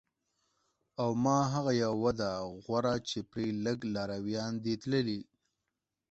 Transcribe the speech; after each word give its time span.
او 1.01 1.09
ما 1.23 1.39
هغه 1.53 1.71
یوه 1.85 2.11
ده 2.19 2.31
غوره 2.65 2.95
چې 3.09 3.17
پرې 3.31 3.47
لږ 3.65 3.79
لارویان 3.95 4.53
دي 4.63 4.73
تللي 4.83 5.21